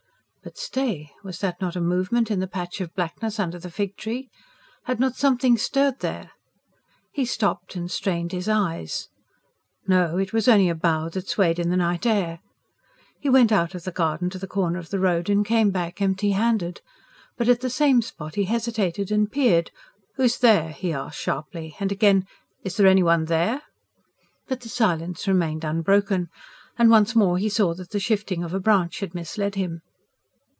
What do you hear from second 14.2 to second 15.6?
to the corner of the road and